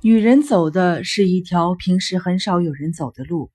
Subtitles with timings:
[0.00, 3.50] 女人走的是一条平时很少有人走的路，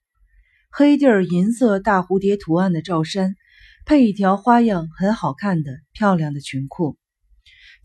[0.69, 3.35] 黑底儿银色大蝴蝶图案的罩衫，
[3.85, 6.97] 配一条花样很好看的漂亮的裙裤，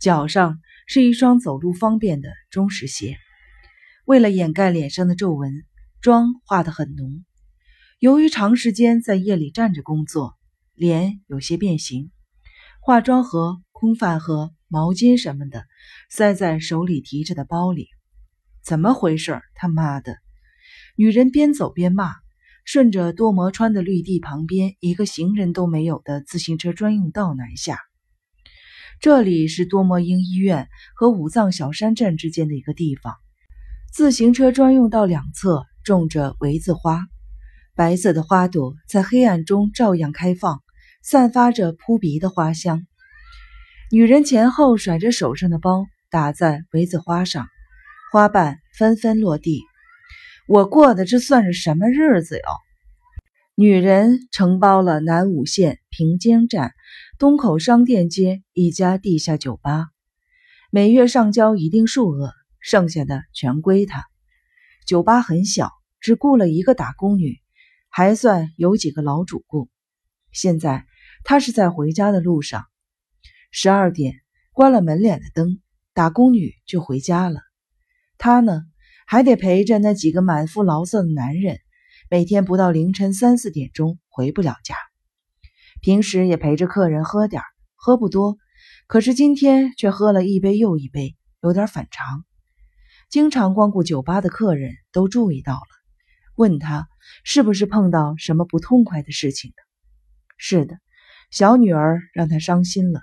[0.01, 0.59] 脚上
[0.89, 3.17] 是一双走路方便的中式鞋。
[4.05, 5.53] 为了掩盖脸上的皱纹，
[6.01, 7.25] 妆化得很浓。
[8.01, 10.35] 由于长时间在夜里站着工作，
[10.75, 12.11] 脸有些变形，
[12.81, 15.65] 化妆盒、空饭盒、毛巾什么的
[16.11, 17.87] 塞在手里提着的包里。
[18.65, 19.41] 怎么回事？
[19.55, 20.19] 他妈的！
[20.97, 22.13] 女人边走边骂，
[22.65, 27.79] 顺着多摩川的绿地旁边一个行人都没有的自行车专用道南下。
[29.01, 33.15] 这里是多摩英医院和五藏小山镇之间的一个地方。
[33.93, 37.07] 自行车专用道两侧种着苇子花，
[37.75, 40.61] 白色的花朵在黑暗中照样开放，
[41.01, 42.87] 散发着扑鼻的花香。
[43.91, 47.49] 女人前后甩着手上的包，打在苇子花上。
[48.11, 49.63] 花瓣纷纷落地，
[50.47, 52.43] 我过的这算是什么日子哟？
[53.55, 56.73] 女人承包了南武县平江站
[57.19, 59.89] 东口商店街一家地下酒吧，
[60.71, 64.07] 每月上交一定数额，剩下的全归她。
[64.87, 67.39] 酒吧很小，只雇了一个打工女，
[67.91, 69.69] 还算有几个老主顾。
[70.33, 70.87] 现在
[71.25, 72.65] 她是在回家的路上，
[73.51, 74.15] 十二点
[74.53, 75.61] 关了门脸的灯，
[75.93, 77.43] 打工女就回家了。
[78.19, 78.63] 他呢，
[79.07, 81.59] 还得陪着那几个满腹牢骚的男人，
[82.11, 84.75] 每天不到凌晨三四点钟回不了家。
[85.81, 87.41] 平时也陪着客人喝点
[87.77, 88.37] 喝不多，
[88.89, 92.25] 可是今天却喝了一杯又一杯，有点反常。
[93.09, 95.61] 经常光顾酒吧的客人都注意到了，
[96.35, 96.89] 问他
[97.23, 99.55] 是不是碰到什么不痛快的事情了。
[100.37, 100.77] 是的，
[101.31, 103.01] 小女儿让他伤心了，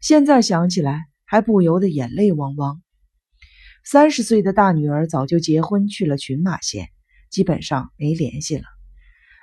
[0.00, 2.82] 现在想起来还不由得眼泪汪汪。
[3.82, 6.90] 三十岁的大女儿早就结婚去了群马县，
[7.30, 8.64] 基本上没联系了。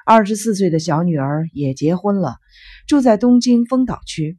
[0.06, 2.38] 二十四岁的小女儿也结婚了，
[2.88, 4.38] 住在东京丰岛区，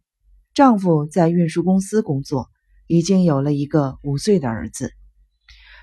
[0.54, 2.48] 丈夫在运输公司工作，
[2.86, 4.92] 已经有了一个五岁的儿子。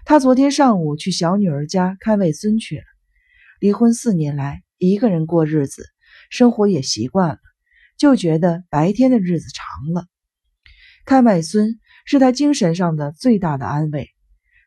[0.06, 2.84] 她昨天上午去小女儿家看外孙去了。
[3.60, 5.86] 离婚四年来，一个人过日子，
[6.30, 7.40] 生活也习惯了，
[7.98, 10.08] 就觉得白天的日子长了。
[11.06, 11.80] 看外孙。
[12.08, 14.15] 是他精神上的最大的安慰。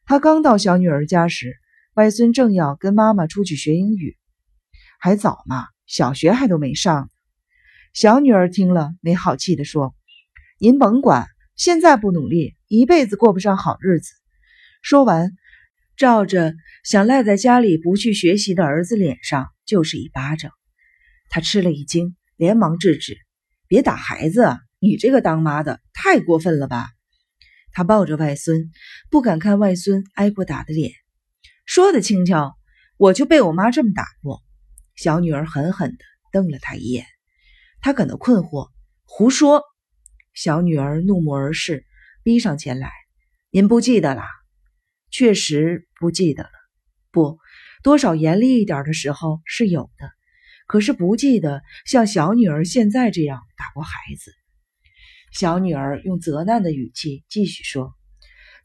[0.09, 1.59] 他刚到小女儿家时，
[1.93, 4.17] 外孙正要跟妈妈出去学英语，
[4.99, 7.11] 还早嘛，小学还都没上。
[7.93, 9.95] 小女儿听了，没好气地说
[10.59, 11.27] ：“您甭管，
[11.57, 14.11] 现在不努力，一辈子过不上好日子。”
[14.81, 15.33] 说完，
[15.99, 16.55] 照着
[16.85, 20.53] 想赖在家里不去学习的儿子脸上就是一巴掌。
[21.29, 23.19] 他吃了一惊，连忙制止
[23.69, 26.89] ：“别打孩子，你这个当妈的太过分了吧！”
[27.73, 28.71] 他抱着外孙，
[29.11, 30.93] 不敢看外孙挨过打的脸。
[31.65, 32.57] 说的轻巧，
[32.97, 34.43] 我就被我妈这么打过。
[34.97, 37.07] 小女儿狠狠地瞪了他一眼，
[37.81, 38.69] 他感到困惑。
[39.05, 39.63] 胡说！
[40.35, 41.85] 小女儿怒目而视，
[42.23, 42.91] 逼上前来
[43.51, 44.23] ：“您不记得了？
[45.11, 46.51] 确实不记得了。
[47.11, 47.39] 不
[47.83, 50.11] 多少严厉一点的时候是有的，
[50.67, 54.33] 可是不记得像小女儿现在这样打过孩子。”
[55.33, 57.93] 小女儿用责难的语气继续说：“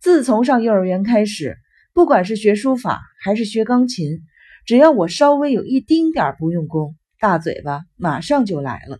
[0.02, 1.58] 自从上幼儿园开始，
[1.94, 4.22] 不管是学书法还是学钢琴，
[4.66, 9.00] 只要我稍微有一丁点不用功，大嘴巴马上就来了。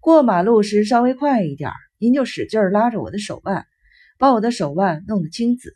[0.00, 3.66] 过马路时稍微快一点，您就使劲拉着我的手腕，
[4.18, 5.72] 把我的手腕弄得青紫。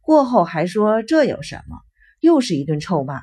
[0.00, 1.78] 过后还说这有什么，
[2.20, 3.22] 又是一顿臭骂。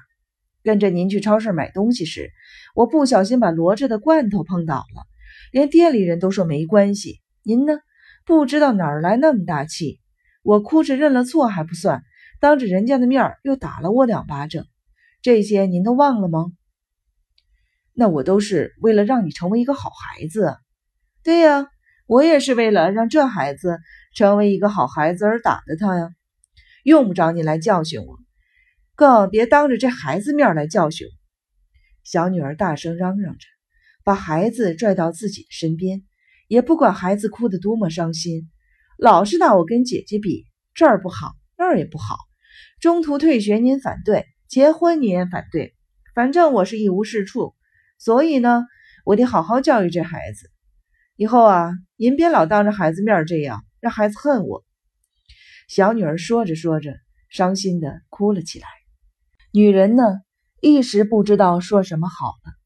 [0.63, 2.31] 跟着您去超市买东西时，
[2.75, 5.05] 我不小心把罗着的罐头碰倒了。”
[5.51, 7.79] 连店里人都说没关系，您呢？
[8.25, 9.99] 不知道哪儿来那么大气？
[10.43, 12.03] 我哭着认了错还不算，
[12.39, 14.65] 当着人家的面又打了我两巴掌，
[15.21, 16.51] 这些您都忘了吗？
[17.93, 20.57] 那我都是为了让你成为一个好孩子。
[21.23, 21.67] 对呀，
[22.07, 23.77] 我也是为了让这孩子
[24.15, 26.09] 成为一个好孩子而打的他呀。
[26.83, 28.19] 用不着你来教训我，
[28.95, 31.11] 更别当着这孩子面来教训我。
[32.03, 33.47] 小女儿大声嚷嚷着。
[34.03, 36.03] 把孩子拽到自己的身边，
[36.47, 38.49] 也不管孩子哭得多么伤心，
[38.97, 42.17] 老是拿我跟姐姐比，这儿不好，那儿也不好。
[42.81, 45.73] 中途退学您反对，结婚你也反对，
[46.13, 47.55] 反正我是一无是处。
[47.97, 48.65] 所以呢，
[49.05, 50.51] 我得好好教育这孩子。
[51.15, 54.65] 以后啊，您别老当着孩子面这样，让孩子恨我。
[55.69, 56.93] 小女儿说着说着，
[57.29, 58.67] 伤心的哭了起来。
[59.53, 60.03] 女人呢，
[60.59, 62.62] 一时不知道说什么好了。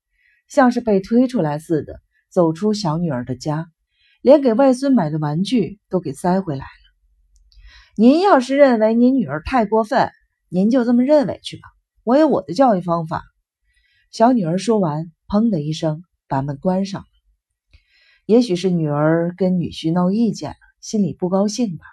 [0.48, 2.00] 像是被推出来似的，
[2.30, 3.68] 走出小女儿的家，
[4.22, 6.72] 连给外孙买的玩具都给塞回来了。
[7.96, 10.12] 您要是认为您女儿太过分，
[10.50, 11.64] 您就这么认为去吧。
[12.04, 13.24] 我有我的教育方法。
[14.12, 17.08] 小女儿说完，砰的一声把门关上了。
[18.26, 21.86] 也许是女儿跟女婿闹意见了，心里不高兴吧。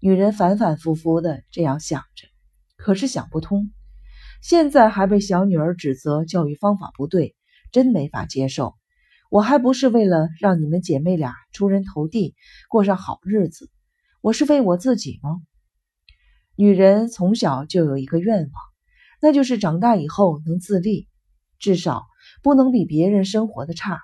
[0.00, 2.28] 女人反反复复的这样想着，
[2.76, 3.70] 可是想不通。
[4.42, 7.34] 现在还被小女儿指责教育方法不对，
[7.72, 8.76] 真没法接受。
[9.30, 12.36] 我还不是为了让你们姐妹俩出人头地，
[12.68, 13.70] 过上好日子。
[14.20, 15.40] 我是为我自己吗？
[16.54, 18.50] 女人从小就有一个愿望，
[19.22, 21.08] 那就是长大以后能自立，
[21.58, 22.04] 至少
[22.42, 23.98] 不能比别人生活的差。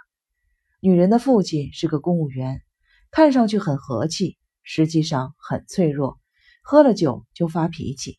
[0.81, 2.63] 女人的父亲是个公务员，
[3.11, 6.19] 看上去很和气，实际上很脆弱，
[6.63, 8.19] 喝了酒就发脾气，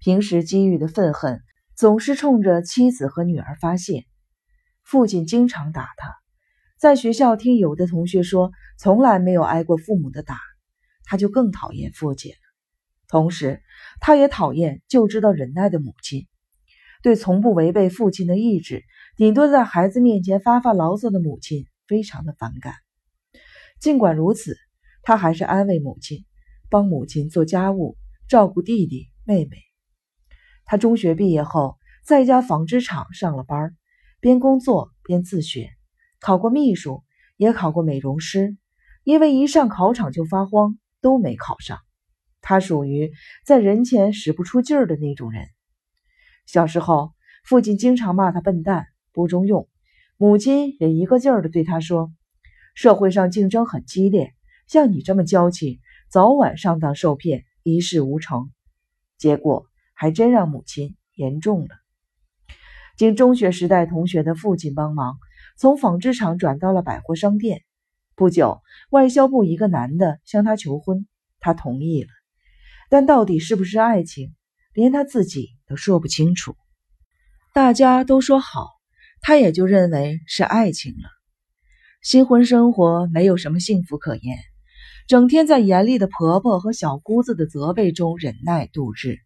[0.00, 1.40] 平时积郁的愤恨
[1.74, 4.04] 总是冲着妻子和女儿发泄。
[4.86, 6.14] 父亲经常打他，
[6.78, 10.38] 在学校听有的同学说，从来没有挨过父母的打。
[11.02, 12.38] 他就更讨厌父亲了，
[13.08, 13.62] 同时
[14.00, 16.28] 他也讨厌就知道忍耐的母亲，
[17.02, 18.84] 对从不违背父亲的意志，
[19.16, 22.74] 顶多在孩子面前发发牢骚的母亲非常的反感。
[23.80, 24.56] 尽管如此，
[25.02, 26.24] 他还是安慰母亲，
[26.70, 27.96] 帮母亲做家务，
[28.28, 29.56] 照顾弟弟妹妹。
[30.64, 33.76] 他中学毕业后，在一家纺织厂上了班，
[34.20, 35.70] 边工作边自学，
[36.20, 37.04] 考过秘书，
[37.36, 38.56] 也考过美容师，
[39.04, 40.78] 因为一上考场就发慌。
[41.02, 41.78] 都没考上，
[42.40, 43.12] 他属于
[43.44, 45.46] 在人前使不出劲儿的那种人。
[46.46, 47.12] 小时候，
[47.44, 49.68] 父亲经常骂他笨蛋、不中用，
[50.16, 52.12] 母亲也一个劲儿的对他说
[52.74, 54.34] ：“社会上竞争很激烈，
[54.66, 55.80] 像你这么娇气，
[56.10, 58.50] 早晚上当受骗，一事无成。”
[59.16, 61.85] 结果还真让母亲言重了。
[62.96, 65.18] 经中学时代同学的父亲帮忙，
[65.58, 67.62] 从纺织厂转到了百货商店。
[68.14, 71.06] 不久，外销部一个男的向她求婚，
[71.38, 72.08] 她同意了。
[72.88, 74.34] 但到底是不是爱情，
[74.72, 76.56] 连他自己都说不清楚。
[77.52, 78.68] 大家都说好，
[79.20, 81.08] 他也就认为是爱情了。
[82.00, 84.38] 新婚生活没有什么幸福可言，
[85.08, 89.16] 整天在严厉的婆婆和小姑子的责备中忍耐度日。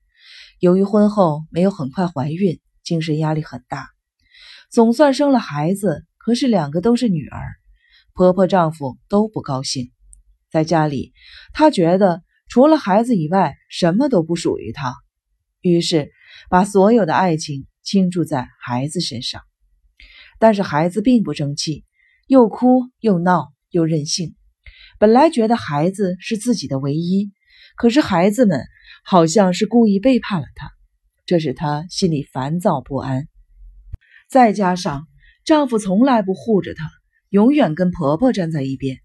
[0.58, 3.88] 由于婚后没有很快怀孕，精神压力很大。
[4.70, 7.40] 总算生了孩子，可是两个都是女儿。
[8.12, 9.90] 婆婆、丈夫都不高兴，
[10.50, 11.12] 在家里，
[11.52, 14.94] 她觉得除了孩子以外，什么都不属于她，
[15.60, 16.10] 于是
[16.48, 19.42] 把所有的爱情倾注在孩子身上。
[20.38, 21.84] 但是孩子并不争气，
[22.26, 24.34] 又哭又闹又任性。
[24.98, 27.32] 本来觉得孩子是自己的唯一，
[27.76, 28.66] 可是孩子们
[29.04, 30.70] 好像是故意背叛了她，
[31.30, 33.28] 这使她心里烦躁不安。
[34.28, 35.06] 再加上
[35.44, 36.90] 丈夫从来不护着她。
[37.28, 38.98] 永远跟婆婆站在一边，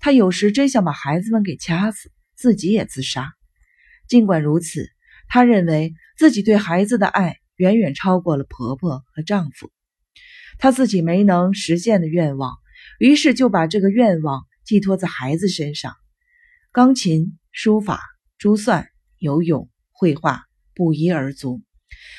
[0.00, 3.34] 她有时真想把孩子们给掐死，自己也自杀。
[4.08, 4.88] 尽管如此，
[5.28, 9.70] 她认为自己对孩子的爱远远超过了婆婆和丈夫。
[10.56, 12.54] 她自己没能实现的愿望，
[12.98, 15.92] 于是就把这个愿望寄托在孩子身上。
[16.72, 18.00] 钢琴、书法、
[18.38, 18.88] 珠算、
[19.18, 20.44] 游泳、绘画
[20.74, 21.60] 不一而足。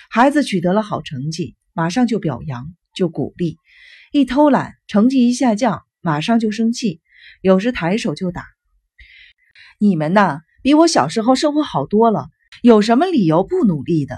[0.09, 3.57] 孩子取得了好成绩，马上就表扬，就鼓励。
[4.11, 7.01] 一偷懒，成绩一下降，马上就生气，
[7.41, 8.45] 有时抬手就打。
[9.79, 12.29] 你们呐，比我小时候生活好多了，
[12.61, 14.17] 有什么理由不努力的？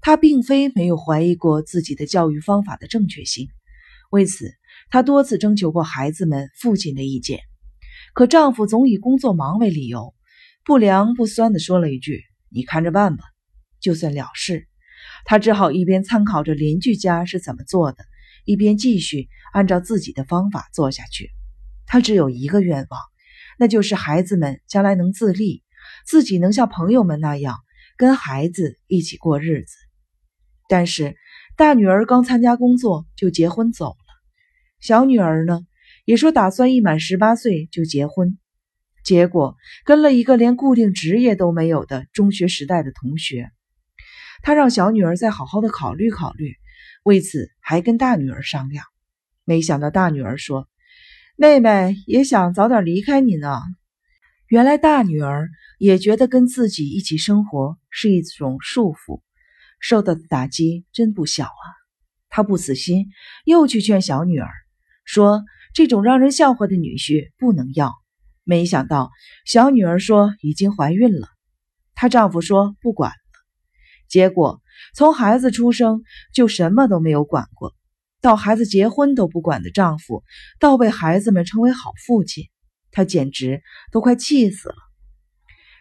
[0.00, 3.48] 她并非没有怀疑过自己的教育方法的正确性，
[4.10, 4.54] 为此，
[4.88, 7.40] 她多次征求过孩子们父亲的意见，
[8.14, 10.14] 可丈夫总以工作忙为理由，
[10.64, 13.24] 不凉不酸地说了一句：“你看着办吧。”
[13.80, 14.68] 就算了事。
[15.24, 18.04] 他只好一边参考着邻居家是怎么做的。
[18.46, 21.30] 一边继续按照自己的方法做下去，
[21.86, 23.00] 他只有一个愿望，
[23.58, 25.62] 那就是孩子们将来能自立，
[26.06, 27.58] 自己能像朋友们那样
[27.98, 29.76] 跟孩子一起过日子。
[30.68, 31.16] 但是
[31.54, 33.94] 大女儿刚参加工作就结婚走了，
[34.80, 35.60] 小女儿呢
[36.06, 38.38] 也说打算一满十八岁就结婚，
[39.04, 43.50] 结果跟了一个连固定职业都没有的中学时代的同学。
[44.42, 46.54] 他让小女儿再好好的考虑考虑。
[47.02, 48.84] 为此，还跟大女儿商量，
[49.44, 50.68] 没想到大女儿说
[51.36, 53.60] ：“妹妹也想早点离开你呢。”
[54.48, 59.22] 原来大女儿也觉得跟自己一起生活是一种束缚，
[59.78, 61.64] 受到的打击真不小啊。
[62.28, 63.06] 她不死心，
[63.44, 64.48] 又去劝小女儿
[65.04, 67.94] 说：“这种让人笑话的女婿不能要。”
[68.44, 69.10] 没想到
[69.44, 71.28] 小女儿说已经怀孕了，
[71.94, 73.12] 她丈夫说不管，
[74.10, 74.60] 结果。
[74.94, 76.02] 从孩子出生
[76.34, 77.74] 就什么都没有管过，
[78.20, 80.24] 到孩子结婚都不管的丈夫，
[80.58, 82.44] 到被孩子们称为好父亲，
[82.90, 83.62] 她简直
[83.92, 84.74] 都快气死了。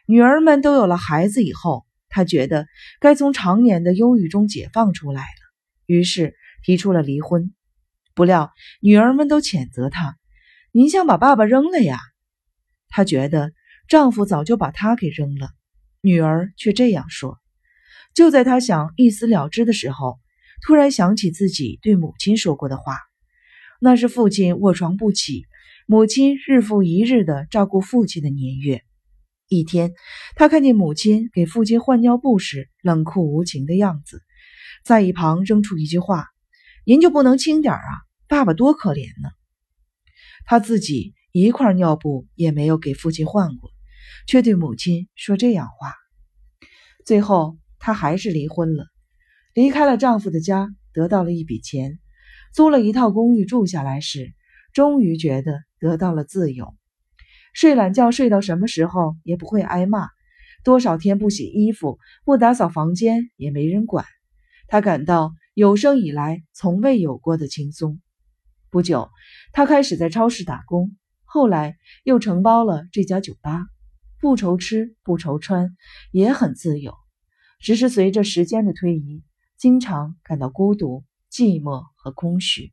[0.06, 2.68] 女儿们都有了孩子以后，她觉得
[3.00, 5.28] 该从常年的忧郁中解放出来了，
[5.86, 7.54] 于是提出了离婚。
[8.14, 10.18] 不料女儿们都谴责她
[10.72, 12.00] ：“您想把爸爸扔了呀？”
[12.90, 13.54] 她觉得
[13.88, 15.52] 丈夫早就把她给扔了，
[16.02, 17.40] 女儿却这样说。
[18.14, 20.20] 就在他想一死了之的时候，
[20.66, 22.98] 突然想起自己对母亲说过的话
[23.80, 25.46] ：“那是父亲卧床不起，
[25.88, 28.84] 母亲日复一日的照顾父亲的年月。”
[29.48, 29.94] 一天，
[30.36, 34.22] 他看见母亲给父亲换尿布时冷酷无情的样子，
[34.84, 36.28] 在一旁扔出一句话
[36.86, 37.80] ：“您就不能轻点啊？
[38.28, 39.30] 爸爸多可怜呢！”
[40.46, 43.72] 他自己一块尿布也没有给父亲换过，
[44.28, 45.96] 却对母亲说这样话。
[47.04, 48.86] 最后，她还是离婚了，
[49.54, 51.98] 离开了丈夫的家，得到了一笔钱，
[52.54, 54.34] 租了一套公寓住下来时，
[54.74, 56.76] 终于觉得得到了自由。
[57.54, 60.08] 睡懒觉睡到什么时候也不会挨骂，
[60.64, 64.06] 多少天不洗衣服、不打扫房间也没人管，
[64.68, 68.00] 他感到有生以来从未有过的轻松。
[68.70, 69.10] 不久，
[69.52, 73.66] 他开始在超市打工，后来又承包了这家酒吧，
[74.22, 75.76] 不愁吃不愁穿，
[76.12, 76.94] 也很自由。
[77.60, 79.24] 只是随着时间的推移，
[79.58, 82.72] 经常感到孤独、寂寞和空虚。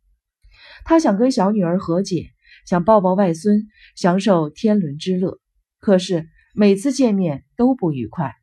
[0.85, 2.31] 他想跟小女儿和解。
[2.65, 5.39] 想抱抱外孙，享受天伦之乐，
[5.79, 8.35] 可是每次见面都不愉快，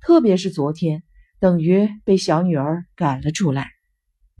[0.00, 1.02] 特别是昨天，
[1.40, 3.71] 等于被小女儿赶了出来。